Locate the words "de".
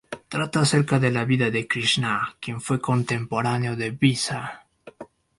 0.97-1.11, 1.51-1.67, 3.75-3.91